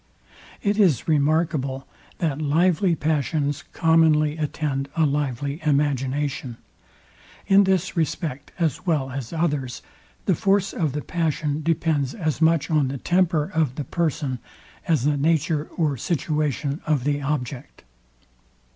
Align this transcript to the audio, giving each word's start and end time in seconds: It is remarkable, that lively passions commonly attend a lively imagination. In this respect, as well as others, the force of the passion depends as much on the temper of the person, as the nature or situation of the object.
It 0.63 0.79
is 0.79 1.07
remarkable, 1.07 1.87
that 2.17 2.41
lively 2.41 2.95
passions 2.95 3.63
commonly 3.71 4.35
attend 4.35 4.89
a 4.97 5.05
lively 5.05 5.59
imagination. 5.63 6.57
In 7.45 7.65
this 7.65 7.95
respect, 7.95 8.51
as 8.57 8.83
well 8.87 9.11
as 9.11 9.31
others, 9.31 9.83
the 10.25 10.33
force 10.33 10.73
of 10.73 10.93
the 10.93 11.03
passion 11.03 11.61
depends 11.61 12.15
as 12.15 12.41
much 12.41 12.71
on 12.71 12.87
the 12.87 12.97
temper 12.97 13.43
of 13.53 13.75
the 13.75 13.83
person, 13.83 14.39
as 14.87 15.03
the 15.03 15.17
nature 15.17 15.69
or 15.77 15.97
situation 15.97 16.81
of 16.87 17.03
the 17.03 17.21
object. 17.21 17.83